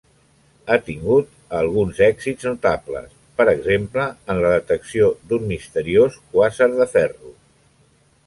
Ha 0.69 0.75
tingut 0.85 1.27
alguns 1.57 1.99
èxits 2.05 2.47
notables, 2.49 3.11
per 3.41 3.47
exemple 3.53 4.07
en 4.35 4.41
la 4.45 4.53
detecció 4.55 5.09
d'un 5.33 5.47
misteriós 5.53 6.17
'quàsar 6.31 6.69
de 6.81 6.89
ferro'. 6.95 7.37